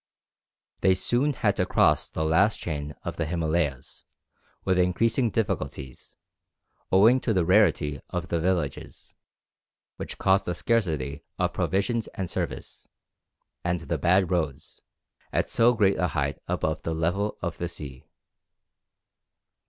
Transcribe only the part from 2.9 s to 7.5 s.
of the Himalayas, with increasing difficulties, owing to the